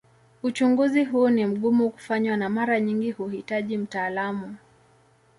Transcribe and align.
Uchunguzi 0.43 1.03
huu 1.05 1.29
ni 1.29 1.45
mgumu 1.45 1.89
kufanywa 1.89 2.37
na 2.37 2.49
mara 2.49 2.79
nyingi 2.79 3.11
huhitaji 3.11 3.77
mtaalamu. 3.77 4.55